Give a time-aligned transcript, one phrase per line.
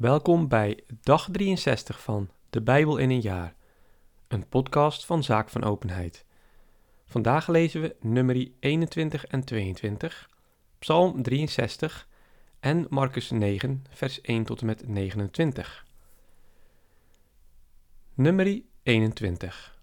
[0.00, 3.54] Welkom bij dag 63 van De Bijbel in een jaar,
[4.28, 6.24] een podcast van Zaak van Openheid.
[7.06, 10.30] Vandaag lezen we nummer 21 en 22,
[10.78, 12.08] Psalm 63
[12.60, 15.86] en Marcus 9, vers 1 tot en met 29.
[18.14, 19.78] Nummer 21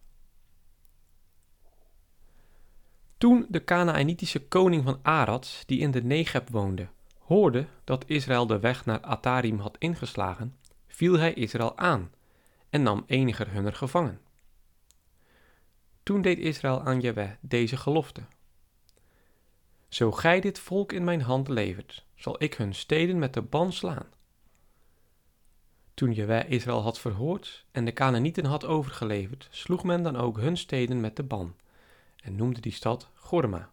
[3.17, 6.87] Toen de Canaanitische koning van Arad, die in de Negeb woonde,
[7.27, 10.57] hoorde dat Israël de weg naar Atarim had ingeslagen,
[10.87, 12.11] viel hij Israël aan
[12.69, 14.21] en nam eniger hunner gevangen.
[16.03, 18.21] Toen deed Israël aan Jahweh deze gelofte.
[19.87, 23.73] Zo gij dit volk in mijn hand levert, zal ik hun steden met de ban
[23.73, 24.07] slaan.
[25.93, 30.57] Toen Jahweh Israël had verhoord en de Canaanieten had overgeleverd, sloeg men dan ook hun
[30.57, 31.55] steden met de ban
[32.15, 33.71] en noemde die stad Gorma.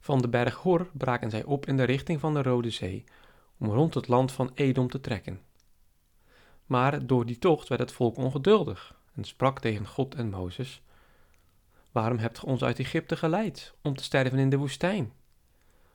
[0.00, 3.04] Van de berg Hor braken zij op in de richting van de Rode Zee,
[3.58, 5.40] om rond het land van Edom te trekken.
[6.66, 10.82] Maar door die tocht werd het volk ongeduldig en sprak tegen God en Mozes:
[11.92, 15.12] Waarom hebt ge ons uit Egypte geleid om te sterven in de woestijn?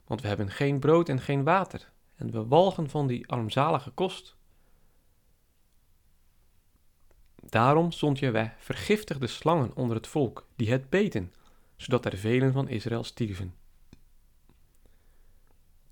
[0.06, 4.36] Want we hebben geen brood en geen water, en we walgen van die armzalige kost.
[7.42, 11.32] Daarom zond Jehovah vergiftigde slangen onder het volk, die het beten,
[11.76, 13.54] zodat er velen van Israël stierven.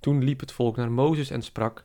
[0.04, 1.84] Toen liep het volk naar Mozes en sprak: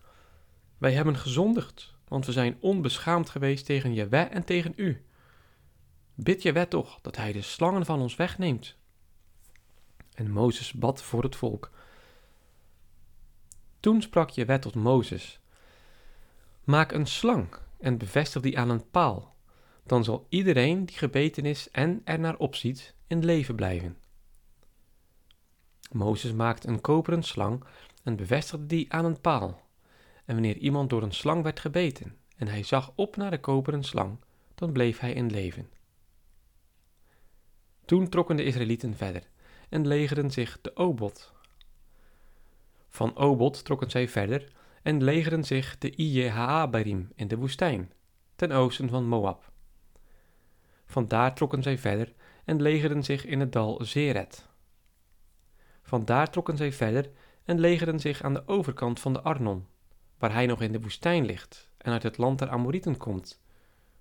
[0.78, 5.06] Wij hebben gezondigd, want we zijn onbeschaamd geweest tegen Jehovah en tegen u.
[6.16, 8.75] Bid Jehovah toch dat hij de slangen van ons wegneemt.
[10.14, 11.72] En Mozes bad voor het volk.
[13.80, 15.40] Toen sprak Jehovah tot Mozes:
[16.64, 17.47] Maak een slang
[17.78, 19.36] en bevestig die aan een paal.
[19.84, 23.97] Dan zal iedereen die gebeten is en er naar opziet in leven blijven.
[25.92, 27.64] Mozes maakte een koperen slang
[28.09, 29.61] en bevestigde die aan een paal.
[30.25, 33.83] En wanneer iemand door een slang werd gebeten en hij zag op naar de koperen
[33.83, 34.19] slang,
[34.55, 35.69] dan bleef hij in leven.
[37.85, 39.29] Toen trokken de Israëlieten verder
[39.69, 41.34] en legerden zich de Obot.
[42.88, 44.51] Van Obot trokken zij verder
[44.81, 47.91] en legerden zich de Ijehaabarim in de woestijn,
[48.35, 49.51] ten oosten van Moab.
[50.85, 52.13] Vandaar trokken zij verder
[52.45, 54.47] en legerden zich in het dal Zeret.
[55.81, 57.11] Vandaar trokken zij verder
[57.49, 59.67] en legerden zich aan de overkant van de Arnon,
[60.17, 63.41] waar hij nog in de woestijn ligt en uit het land der Amorieten komt.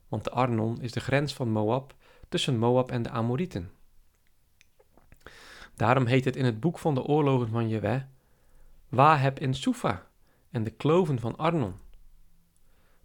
[0.09, 1.94] Want de Arnon is de grens van Moab
[2.28, 3.70] tussen Moab en de Amorieten.
[5.75, 8.06] Daarom heet het in het boek van de oorlogen van Jewe,
[8.88, 10.06] Waheb in Sufa
[10.50, 11.75] en de kloven van Arnon.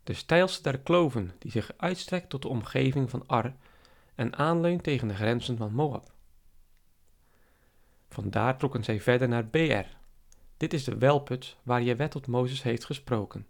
[0.03, 3.55] De steilste der kloven die zich uitstrekt tot de omgeving van Ar
[4.15, 6.11] en aanleunt tegen de grenzen van Moab.
[8.09, 10.01] Vandaar trokken zij verder naar Beer.
[10.63, 13.47] Dit is de welput waar je wet tot Mozes heeft gesproken.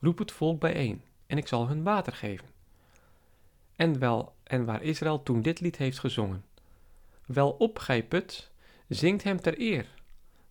[0.00, 2.46] Roep het volk bijeen, en ik zal hun water geven.
[3.76, 6.44] En wel, en waar Israël toen dit lied heeft gezongen.
[7.26, 8.50] Wel op, gij put,
[8.88, 9.86] zingt hem ter eer,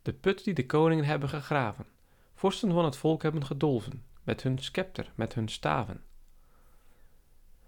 [0.02, 1.86] de put die de koningen hebben gegraven,
[2.34, 6.04] vorsten van het volk hebben gedolven, met hun scepter, met hun staven.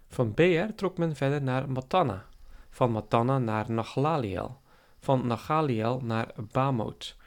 [0.08, 2.26] Van Beer trok men verder naar Matana,
[2.70, 4.62] van Matana naar Nachlaliel,
[5.00, 7.18] van Nachaliel naar Bamoth,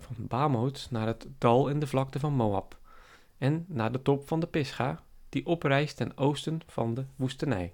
[0.00, 2.78] van Bamoth naar het dal in de vlakte van Moab,
[3.38, 7.72] en naar de top van de Pisga, die oprijst ten oosten van de woestenij.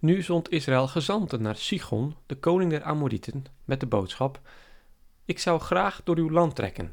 [0.00, 4.40] Nu zond Israël gezanten naar Sichon, de koning der Amorieten, met de boodschap:
[5.24, 6.92] Ik zou graag door uw land trekken.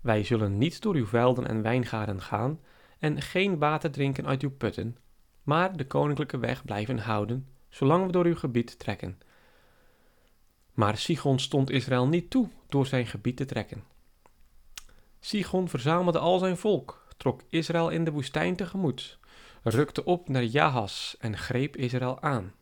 [0.00, 2.60] Wij zullen niet door uw velden en wijngaarden gaan
[2.98, 4.96] en geen water drinken uit uw putten,
[5.42, 9.18] maar de koninklijke weg blijven houden, zolang we door uw gebied trekken.
[10.76, 13.84] Maar Sigon stond Israël niet toe door zijn gebied te trekken.
[15.20, 19.18] Sigon verzamelde al zijn volk, trok Israël in de woestijn tegemoet,
[19.62, 22.52] rukte op naar Jahas en greep Israël aan.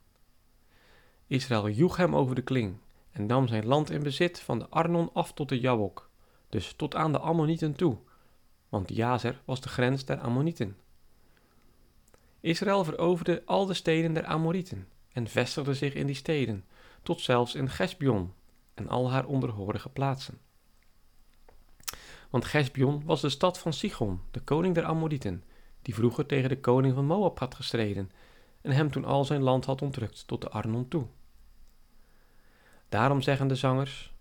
[1.26, 2.76] Israël joeg hem over de kling
[3.10, 6.10] en nam zijn land in bezit van de Arnon af tot de Jabok,
[6.48, 7.98] dus tot aan de Ammonieten toe,
[8.68, 10.76] want Jazer was de grens der Ammonieten.
[12.40, 16.64] Israël veroverde al de steden der Amorieten en vestigde zich in die steden,
[17.04, 18.32] tot zelfs in Gesbion
[18.74, 20.38] en al haar onderhorige plaatsen.
[22.30, 25.44] Want Gesbion was de stad van Sichon, de koning der Amorieten,
[25.82, 28.10] die vroeger tegen de koning van Moab had gestreden
[28.60, 31.06] en hem toen al zijn land had ontrukt tot de Arnon toe.
[32.88, 34.12] Daarom zeggen de zangers: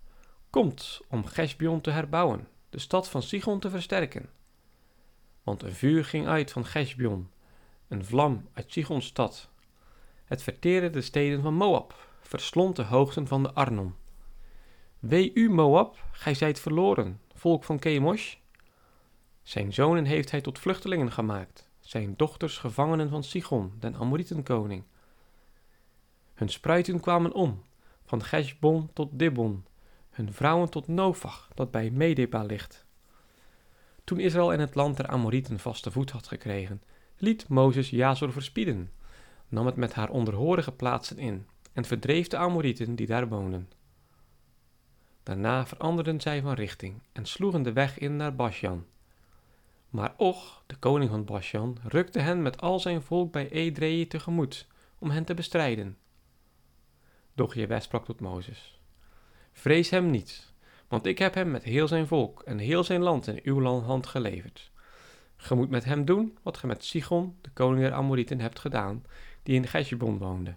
[0.50, 4.30] Komt om Gesbion te herbouwen, de stad van Sichon te versterken.
[5.42, 7.30] Want een vuur ging uit van Gesbion,
[7.88, 9.48] een vlam uit Sichons stad.
[10.24, 13.94] Het verteerde de steden van Moab, verslond de hoogten van de Arnon.
[14.98, 18.34] Wee u, Moab, gij zijt verloren, volk van Kemosh.
[19.42, 24.84] Zijn zonen heeft hij tot vluchtelingen gemaakt, zijn dochters gevangenen van Sigon, den Amorietenkoning.
[26.34, 27.62] Hun spruiten kwamen om,
[28.04, 29.64] van Gesbon tot Dibon,
[30.10, 32.84] hun vrouwen tot Nofach, dat bij Medeba ligt.
[34.04, 36.82] Toen Israël in het land der Amorieten vaste voet had gekregen,
[37.16, 38.92] liet Mozes Jazor verspieden,
[39.48, 43.68] nam het met haar onderhorige plaatsen in en verdreef de Amorieten die daar woonden.
[45.22, 48.86] Daarna veranderden zij van richting en sloegen de weg in naar Basjan.
[49.88, 54.66] Maar Och, de koning van Basjan, rukte hen met al zijn volk bij Edrei tegemoet
[54.98, 55.98] om hen te bestrijden.
[57.34, 58.80] Doch Jewe sprak tot Mozes:
[59.52, 60.52] Vrees hem niet,
[60.88, 64.06] want ik heb hem met heel zijn volk en heel zijn land in uw hand
[64.06, 64.72] geleverd.
[65.36, 69.04] Ge moet met hem doen wat ge met Sigon, de koning der Amorieten, hebt gedaan,
[69.42, 70.56] die in Gesjebon woonde.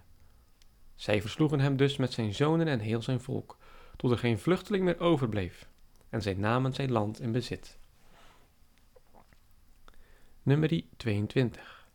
[0.98, 3.56] Zij versloegen hem dus met zijn zonen en heel zijn volk,
[3.96, 5.68] tot er geen vluchteling meer overbleef,
[6.08, 7.78] en zij namen zijn land in bezit.
[10.42, 11.86] Nummer 22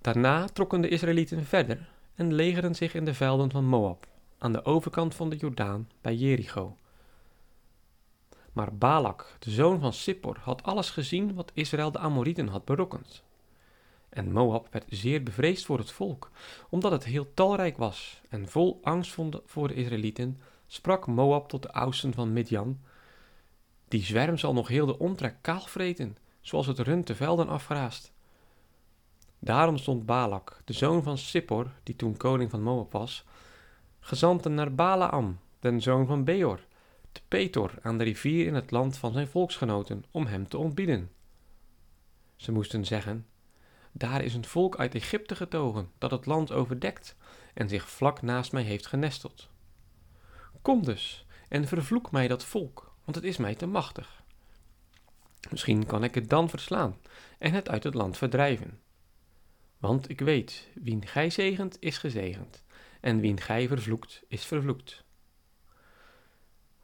[0.00, 4.06] Daarna trokken de Israëlieten verder en legerden zich in de velden van Moab,
[4.38, 6.76] aan de overkant van de Jordaan bij Jericho.
[8.52, 13.22] Maar Balak, de zoon van Sippor, had alles gezien wat Israël de Amorieten had berokkend.
[14.08, 16.30] En Moab werd zeer bevreesd voor het volk,
[16.68, 21.72] omdat het heel talrijk was, en vol angst voor de Israëlieten sprak Moab tot de
[21.72, 22.80] oudsten van Midjan:
[23.88, 28.12] Die zwerm zal nog heel de omtrek kaal vreten, zoals het rund de velden afgraast.
[29.38, 33.24] Daarom stond Balak, de zoon van Sippor, die toen koning van Moab was,
[34.00, 36.60] gezanten naar Balaam, den zoon van Beor,
[37.12, 41.10] te Petor aan de rivier in het land van zijn volksgenoten, om hem te ontbieden.
[42.36, 43.26] Ze moesten zeggen:
[43.98, 47.16] Daar is een volk uit Egypte getogen, dat het land overdekt
[47.54, 49.48] en zich vlak naast mij heeft genesteld.
[50.62, 54.22] Kom dus en vervloek mij dat volk, want het is mij te machtig.
[55.50, 56.96] Misschien kan ik het dan verslaan
[57.38, 58.80] en het uit het land verdrijven.
[59.78, 62.64] Want ik weet, wien gij zegent, is gezegend,
[63.00, 65.04] en wien gij vervloekt, is vervloekt.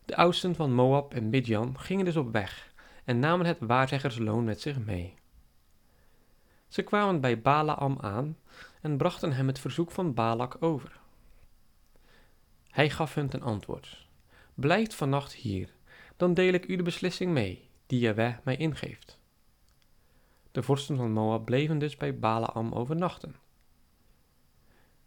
[0.05, 2.73] De oudsten van Moab en Midjan gingen dus op weg
[3.05, 5.23] en namen het waarzeggersloon met zich mee.
[6.75, 8.39] Ze kwamen bij Balaam aan
[8.81, 11.01] en brachten hem het verzoek van Balak over.
[12.69, 14.07] Hij gaf hun ten antwoord:
[14.55, 15.75] Blijf vannacht hier,
[16.17, 19.19] dan deel ik u de beslissing mee, die Jaweh mij ingeeft.
[20.53, 23.37] De vorsten van Moab bleven dus bij Balaam overnachten.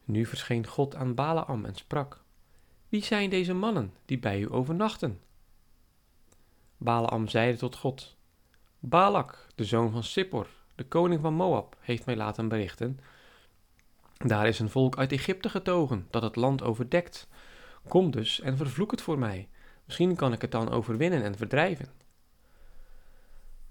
[0.04, 2.24] Nu verscheen God aan Balaam en sprak:
[2.90, 5.22] Wie zijn deze mannen die bij u overnachten?
[6.78, 8.16] Balaam zeide tot God:
[8.80, 13.00] Balak, de zoon van Sippor, de koning van Moab, heeft mij laten berichten.
[14.18, 17.28] Daar is een volk uit Egypte getogen dat het land overdekt.
[17.88, 19.50] Kom dus en vervloek het voor mij.
[19.86, 21.90] Misschien kan ik het dan overwinnen en verdrijven.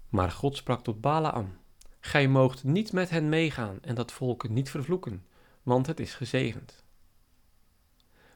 [0.09, 1.57] Maar God sprak tot Balaam:
[1.99, 5.25] Gij moogt niet met hen meegaan en dat volk niet vervloeken,
[5.63, 6.83] want het is gezegend.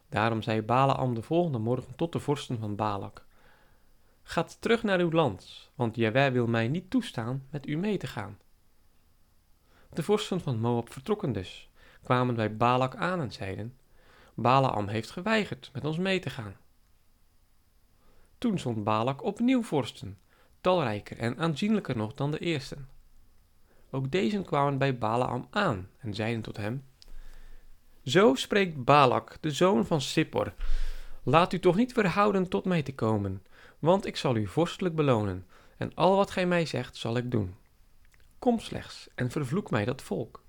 [0.09, 3.25] Daarom zei Balaam de volgende morgen tot de vorsten van Balak:
[4.23, 8.07] Gaat terug naar uw land, want Jawij wil mij niet toestaan met u mee te
[8.07, 8.37] gaan.
[9.93, 11.69] De vorsten van Moab vertrokken dus,
[12.03, 13.77] kwamen bij Balak aan en zeiden:
[14.33, 16.55] Balaam heeft geweigerd met ons mee te gaan.
[18.37, 20.17] Toen zond Balak opnieuw vorsten,
[20.61, 22.89] talrijker en aanzienlijker nog dan de eersten.
[23.89, 26.83] Ook deze kwamen bij Balaam aan en zeiden tot hem:
[28.03, 30.53] Zo spreekt Balak, de zoon van Sippor:
[31.23, 33.43] Laat u toch niet verhouden tot mij te komen,
[33.79, 35.45] want ik zal u vorstelijk belonen,
[35.77, 37.55] en al wat gij mij zegt zal ik doen.
[38.41, 40.43] Kom slechts en vervloek mij dat volk.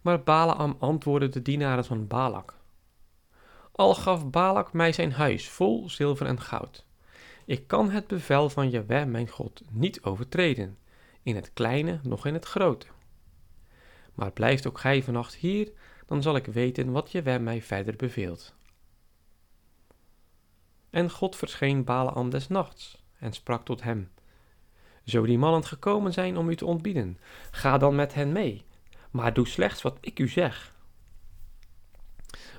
[0.00, 2.54] Maar Balaam antwoordde de dienaren van Balak:
[3.72, 6.84] Al gaf Balak mij zijn huis vol zilver en goud.
[7.44, 10.78] Ik kan het bevel van Jaweh mijn God niet overtreden,
[11.22, 12.86] in het kleine noch in het grote.
[14.14, 15.72] Maar blijft ook gij vannacht hier,
[16.06, 18.54] dan zal ik weten wat Jaweh mij verder beveelt.
[20.90, 24.10] En God verscheen Balaam des nachts en sprak tot hem:
[25.04, 27.18] Zo die mannen gekomen zijn om u te ontbieden,
[27.50, 28.64] ga dan met hen mee,
[29.10, 30.74] maar doe slechts wat ik u zeg.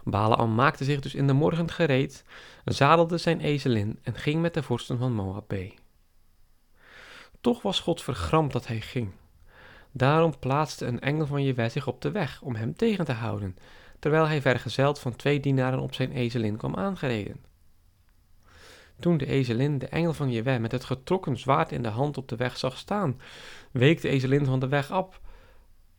[0.04, 2.26] Balaam maakte zich dus in de morgen gereed,
[2.66, 5.74] zadelde zijn ezelin en ging met de vorsten van Moab mee.
[7.42, 9.12] Toch was God vergramd dat hij ging.
[9.92, 13.58] Daarom plaatste een engel van Jewe zich op de weg om hem tegen te houden,
[14.00, 17.53] terwijl hij vergezeld van twee dienaren op zijn ezelin kwam aangereden.
[19.04, 22.28] Toen de ezelin de engel van Jewe met het getrokken zwaard in de hand op
[22.28, 23.20] de weg zag staan,
[23.72, 25.22] week de ezelin van de weg af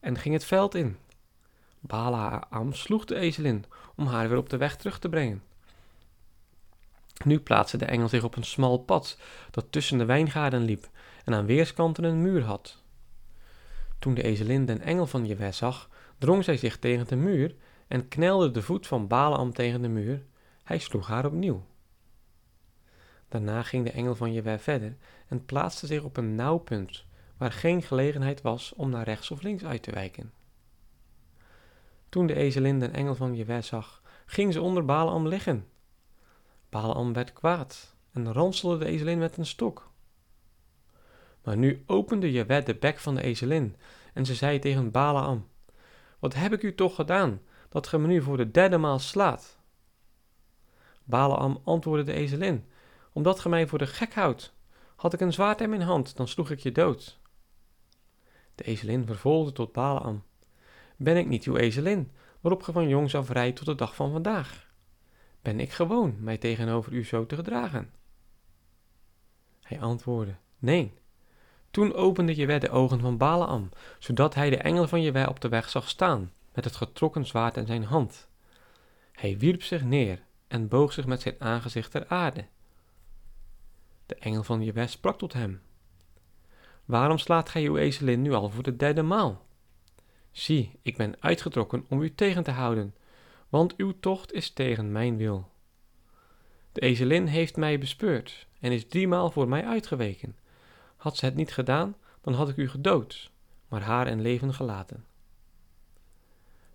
[0.00, 0.96] en ging het veld in.
[1.80, 3.64] Balaam sloeg de ezelin
[3.96, 5.42] om haar weer op de weg terug te brengen.
[7.25, 9.18] Nu plaatste de engel zich op een smal pad
[9.50, 10.88] dat tussen de wijngaarden liep
[11.25, 12.82] en aan weerskanten een muur had.
[13.99, 17.54] Toen de ezelin den engel van Jewe zag, drong zij zich tegen de muur
[17.88, 20.23] en knelde de voet van Balaam tegen de muur.
[20.62, 21.64] Hij sloeg haar opnieuw.
[23.34, 24.96] Daarna ging de engel van Jewe verder
[25.28, 27.04] en plaatste zich op een nauw punt,
[27.36, 30.32] waar geen gelegenheid was om naar rechts of links uit te wijken.
[32.08, 35.66] Toen de ezelin den engel van Jewe zag, ging ze onder Balaam liggen.
[36.68, 39.90] Balaam werd kwaad en ranselde de ezelin met een stok.
[41.42, 43.76] Maar nu opende Jewe de bek van de ezelin
[44.12, 45.48] en ze zei tegen Balaam,
[46.18, 49.58] Wat heb ik u toch gedaan, dat ge me nu voor de derde maal slaat?
[51.04, 52.64] Balaam antwoordde de ezelin,
[53.14, 54.54] Omdat ge mij voor de gek houdt.
[54.97, 57.18] Had ik een zwaard in mijn hand, dan sloeg ik je dood.
[58.54, 60.23] De ezelin vervolgde tot Balaam,
[60.97, 64.12] Ben ik niet uw ezelin, waarop ge van jongs af rijdt tot de dag van
[64.12, 64.73] vandaag?
[65.42, 67.90] Ben ik gewoon mij tegenover u zo te gedragen?
[69.61, 70.92] Hij antwoordde, Nee,
[71.71, 73.68] toen opende Jewe de ogen van Balaam,
[73.99, 77.56] zodat hij de engel van Jewe op de weg zag staan, met het getrokken zwaard
[77.56, 78.28] in zijn hand.
[79.12, 82.47] Hij wierp zich neer en boog zich met zijn aangezicht ter aarde.
[84.06, 85.62] De engel van Jewe sprak tot hem.
[86.84, 89.46] Waarom slaat gij uw ezelin nu al voor de derde maal?
[90.30, 92.94] Zie, ik ben uitgetrokken om u tegen te houden,
[93.49, 95.50] want uw tocht is tegen mijn wil.
[96.73, 100.37] De ezelin heeft mij bespeurd en is driemaal voor mij uitgeweken.
[100.96, 103.30] Had ze het niet gedaan, dan had ik u gedood,
[103.68, 105.04] maar haar in leven gelaten.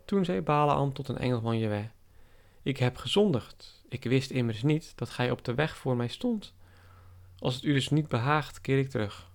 [0.05, 1.89] Toen zei Balaam tot een engel van Jewe,
[2.61, 6.53] Ik heb gezondigd, ik wist immers niet dat gij op de weg voor mij stond.
[7.39, 9.31] Als het u dus niet behaagt, keer ik terug.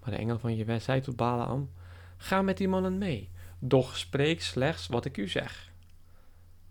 [0.00, 1.70] Maar de engel van Jewe zei tot Balaam,
[2.16, 5.72] Ga met die mannen mee, doch spreek slechts wat ik u zeg.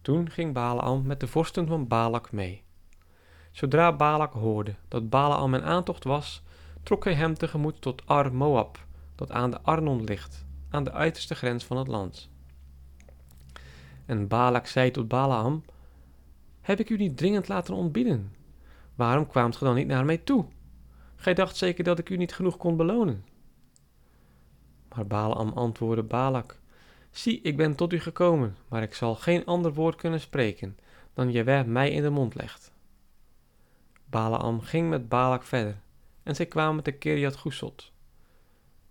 [0.02, 2.64] Toen ging Balaam met de vorsten van Balak mee.
[3.52, 6.44] Zodra Balak hoorde dat Balaam een aantocht was,
[6.84, 11.64] trok hij hem tegemoet tot Ar-Moab, dat aan de Arnon ligt, aan de uiterste grens
[11.64, 12.30] van het land.
[14.06, 15.64] En Balak zei tot Balaam,
[16.62, 18.36] Heb ik u niet dringend laten ontbieden?
[18.96, 20.46] Waarom kwaamt ge dan niet naar mij toe?
[21.18, 23.26] Gij dacht zeker dat ik u niet genoeg kon belonen.
[24.96, 26.60] Maar Balaam antwoordde Balak,
[27.12, 30.78] Zie, ik ben tot u gekomen, maar ik zal geen ander woord kunnen spreken
[31.14, 32.72] dan Jewe mij in de mond legt.
[34.06, 35.76] Balaam ging met Balak verder
[36.24, 37.92] en zij kwamen te Kiriat Gusot.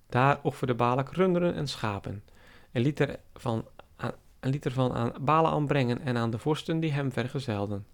[0.09, 2.25] Daar offerde Balak runderen en schapen
[2.73, 7.87] en liet, er van, aan Balaam brengen en aan de vorsten die hem vergezelden.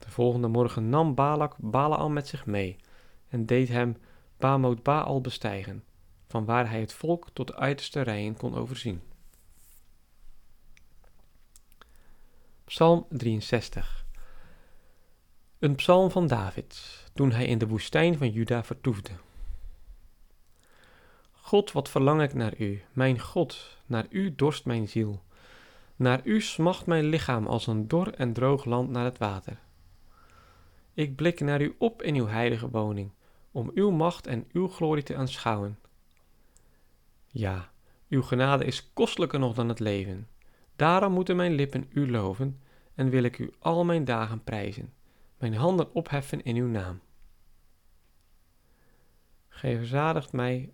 [0.00, 2.76] De volgende morgen nam Balak Balaam met zich mee
[3.28, 3.96] en deed hem
[4.36, 5.84] Bamoot Baal bestijgen,
[6.26, 9.00] van waar hij het volk tot de uiterste rijen kon overzien.
[12.64, 14.06] Psalm 63
[15.58, 19.10] Een psalm van David, toen hij in de woestijn van Juda vertoefde.
[21.32, 25.22] God, wat verlang ik naar u, mijn God, naar u dorst mijn ziel.
[25.96, 29.58] Naar u smacht mijn lichaam als een dor en droog land naar het water.
[30.94, 33.10] Ik blik naar u op in uw heilige woning,
[33.50, 35.78] om uw macht en uw glorie te aanschouwen.
[37.26, 37.70] Ja,
[38.08, 40.28] uw genade is kostelijker nog dan het leven.
[40.76, 42.60] Daarom moeten mijn lippen u loven
[42.94, 44.92] en wil ik u al mijn dagen prijzen,
[45.38, 47.00] mijn handen opheffen in uw naam.
[49.48, 50.72] Gij verzadigt mij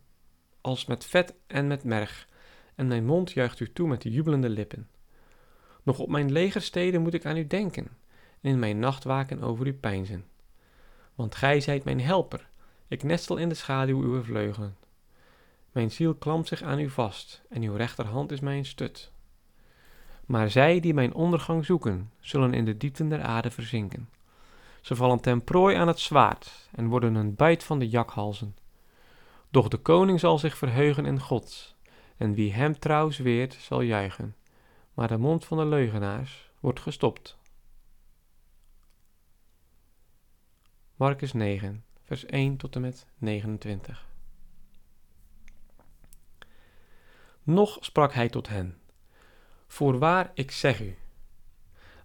[0.60, 2.28] als met vet en met merg,
[2.74, 4.88] en mijn mond juicht u toe met jubelende lippen.
[5.82, 7.88] Nog op mijn legersteden moet ik aan u denken,
[8.46, 10.24] in mijn nachtwaken over u peinzen.
[11.14, 12.48] Want gij zijt mijn helper,
[12.88, 14.76] ik nestel in de schaduw uw vleugelen.
[15.72, 19.12] Mijn ziel klampt zich aan u vast, en uw rechterhand is mijn stut.
[20.26, 24.08] Maar zij die mijn ondergang zoeken, zullen in de diepten der aarde verzinken.
[24.80, 28.56] Ze vallen ten prooi aan het zwaard en worden een buit van de jakhalzen.
[29.50, 31.74] Doch de koning zal zich verheugen in God,
[32.16, 34.34] en wie hem trouw zweert, zal juichen.
[34.94, 37.38] Maar de mond van de leugenaars wordt gestopt.
[40.96, 44.06] Marcus 9, vers 1 tot en met 29.
[47.42, 48.78] Nog sprak hij tot hen:
[49.66, 50.96] Voorwaar, ik zeg u,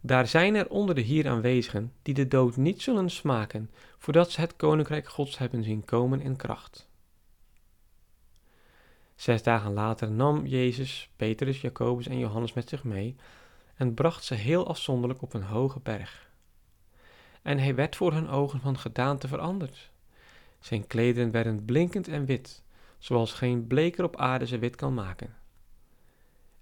[0.02, 4.42] daar zijn er onder de hier aanwezigen die de dood niet zullen smaken, voordat ze
[4.42, 6.90] het koninkrijk Gods hebben zien komen in kracht.
[9.16, 13.16] Zes dagen later nam Jezus Petrus, Jacobus en Johannes met zich mee
[13.76, 16.31] en bracht ze heel afzonderlijk op een hoge berg.
[17.42, 19.92] En hij werd voor hun ogen van gedaante veranderd.
[20.60, 22.64] Zijn klederen werden blinkend en wit,
[22.98, 25.36] zoals geen bleker op aarde ze wit kan maken.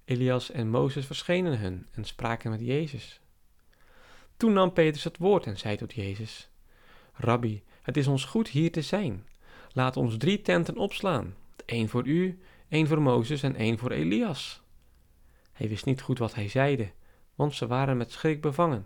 [0.06, 3.22] Elias en Mozes verschenen hun en spraken met Jezus.
[4.38, 6.50] Toen nam Petrus het woord en zei tot Jezus:
[7.14, 9.28] Rabbi, het is ons goed hier te zijn.
[9.72, 14.62] Laat ons drie tenten opslaan: één voor u, één voor Mozes en één voor Elias.
[15.52, 16.92] Hij wist niet goed wat hij zeide,
[17.36, 18.86] want ze waren met schrik bevangen.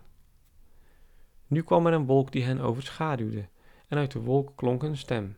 [1.53, 3.47] Nu kwam er een wolk die hen overschaduwde,
[3.87, 5.37] en uit de wolk klonk een stem: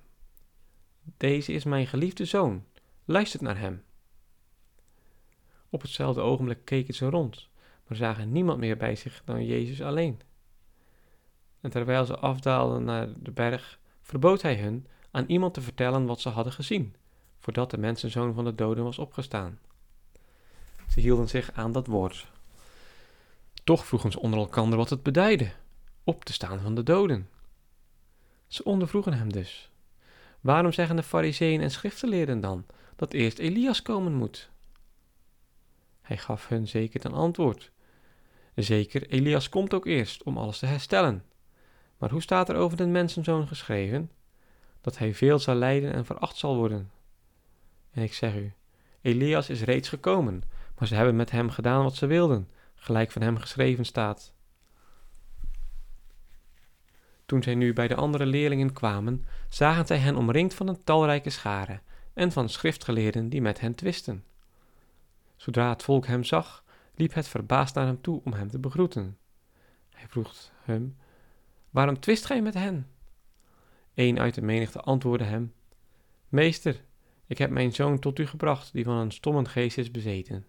[1.17, 2.63] Deze is mijn geliefde zoon,
[3.05, 3.84] luistert naar hem.
[5.69, 7.50] Op hetzelfde ogenblik keken ze rond,
[7.88, 10.22] maar zagen niemand meer bij zich dan Jezus alleen.
[11.62, 16.22] En terwijl ze afdaalden naar de berg, verbood hij hun aan iemand te vertellen wat
[16.22, 16.95] ze hadden gezien,
[17.39, 19.60] voordat de mensenzoon van de doden was opgestaan.
[20.89, 22.27] Ze hielden zich aan dat woord.
[23.63, 25.51] Toch vroegen ze onder elkander wat het beduidde,
[26.05, 27.29] op te staan van de doden.
[28.47, 29.71] Ze ondervroegen hem dus.
[30.41, 34.50] Waarom zeggen de fariseeën en schriftgeleerden dan dat eerst Elias komen moet?
[36.01, 37.71] Hij gaf hun zeker ten antwoord.
[38.55, 41.24] Zeker, Elias komt ook eerst om alles te herstellen.
[41.97, 44.12] Maar hoe staat er over de mensenzoon geschreven?
[44.81, 46.91] Dat hij veel zal lijden en veracht zal worden.
[47.91, 48.53] En ik zeg u,
[49.01, 50.43] Elias is reeds gekomen,
[50.77, 54.33] maar ze hebben met hem gedaan wat ze wilden, gelijk van hem geschreven staat.
[57.25, 61.29] Toen zij nu bij de andere leerlingen kwamen, zagen zij hen omringd van een talrijke
[61.29, 61.79] schare
[62.13, 64.24] en van schriftgeleerden die met hen twisten.
[65.36, 66.63] Zodra het volk hem zag,
[66.96, 69.17] liep het verbaasd naar hem toe om hem te begroeten.
[69.89, 70.98] Hij vroeg hem:
[71.70, 72.88] Waarom twist gij met hen?
[73.94, 75.53] Een uit de menigte antwoordde hem:
[76.29, 76.84] Meester,
[77.27, 80.46] ik heb mijn zoon tot u gebracht, die van een stomme geest is bezeten.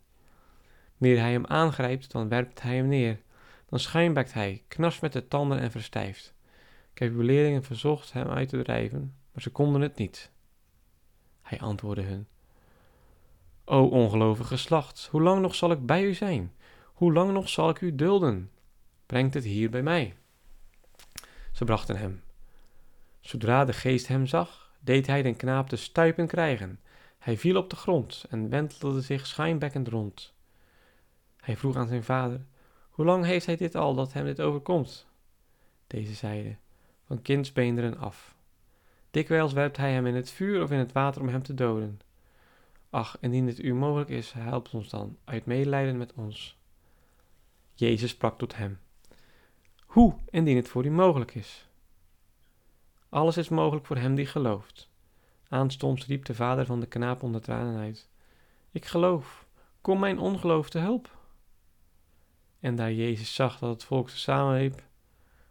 [0.96, 3.20] Wanneer hij hem aangrijpt, dan werpt hij hem neer.
[3.68, 6.34] Dan schuimbekt hij, knarst met de tanden en verstijft.
[6.96, 10.30] Ik heb uw leerlingen verzocht hem uit te drijven, maar ze konden het niet.
[11.42, 12.26] Hij antwoordde hun:
[13.64, 16.52] O ongelovige geslacht, hoe lang nog zal ik bij u zijn?
[16.84, 18.50] Hoe lang nog zal ik u dulden?
[19.06, 20.16] Brengt het hier bij mij.
[21.52, 22.22] Ze brachten hem.
[23.20, 26.80] Zodra de geest hem zag, deed hij den knaap de stuipen krijgen.
[27.18, 30.34] Hij viel op de grond en wentelde zich schuimbekkend rond.
[31.36, 32.46] Hij vroeg aan zijn vader:
[32.90, 35.06] Hoe lang heeft hij dit al dat hem dit overkomt?
[35.86, 36.56] Deze zeide:
[37.06, 38.34] Van kindsbeenderen af.
[39.10, 42.00] Dikwijls werpt hij hem in het vuur of in het water om hem te doden.
[42.90, 46.58] Ach, indien het u mogelijk is, help ons dan uit medelijden met ons.
[47.74, 48.78] Jezus sprak tot hem:
[49.86, 51.68] Hoe, indien het voor u mogelijk is?
[53.08, 54.90] Alles is mogelijk voor hem die gelooft.
[55.48, 58.08] Aanstonds riep de vader van de knaap onder tranen uit:
[58.70, 59.46] Ik geloof,
[59.80, 61.16] kom mijn ongeloof te hulp.
[62.60, 64.82] En daar Jezus zag dat het volk ze samenriep,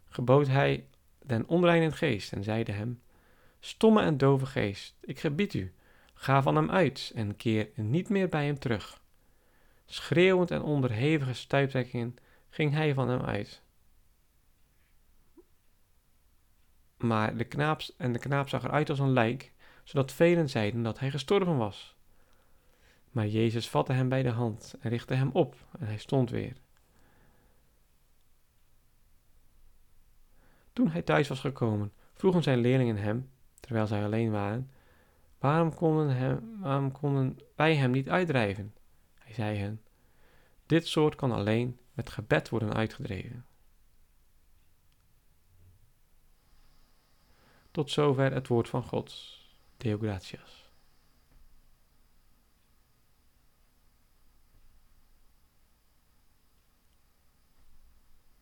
[0.06, 0.86] gebood hij
[1.28, 3.02] den onreinen geest en zeide hem:
[3.60, 5.74] Stomme en dove geest, ik gebied u,
[6.18, 9.02] Ga van hem uit en keer niet meer bij hem terug.
[9.86, 12.16] Schreeuwend en onder hevige stuiptrekkingen
[12.50, 13.62] ging hij van hem uit.
[16.98, 21.00] Maar de knaap, en de knaap zag eruit als een lijk, zodat velen zeiden dat
[21.00, 21.96] hij gestorven was.
[23.12, 26.58] Maar Jezus vatte hem bij de hand en richtte hem op en hij stond weer.
[30.76, 34.70] Toen hij thuis was gekomen, vroegen zijn leerlingen hem, terwijl zij alleen waren,
[35.40, 38.74] Waarom konden, waarom konden wij hem niet uitdrijven?
[39.14, 39.82] Hij zei hen:
[40.66, 43.46] Dit soort kan alleen met gebed worden uitgedreven.
[47.72, 49.38] Tot zover het woord van God.
[49.78, 50.65] Deo gratias.